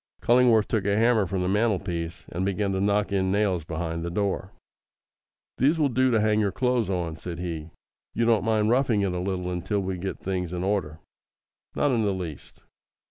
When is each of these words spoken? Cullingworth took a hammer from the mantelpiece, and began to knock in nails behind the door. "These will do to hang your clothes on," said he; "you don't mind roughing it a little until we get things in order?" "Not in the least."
Cullingworth 0.19 0.67
took 0.67 0.85
a 0.87 0.97
hammer 0.97 1.27
from 1.27 1.43
the 1.43 1.47
mantelpiece, 1.47 2.25
and 2.29 2.43
began 2.43 2.71
to 2.71 2.81
knock 2.81 3.11
in 3.11 3.31
nails 3.31 3.63
behind 3.63 4.01
the 4.01 4.09
door. 4.09 4.49
"These 5.59 5.77
will 5.77 5.89
do 5.89 6.09
to 6.09 6.19
hang 6.19 6.39
your 6.39 6.51
clothes 6.51 6.89
on," 6.89 7.17
said 7.17 7.37
he; 7.37 7.69
"you 8.15 8.25
don't 8.25 8.43
mind 8.43 8.71
roughing 8.71 9.01
it 9.01 9.11
a 9.13 9.19
little 9.19 9.51
until 9.51 9.79
we 9.79 9.99
get 9.99 10.17
things 10.19 10.53
in 10.53 10.63
order?" 10.63 11.01
"Not 11.75 11.91
in 11.91 12.01
the 12.03 12.13
least." 12.13 12.63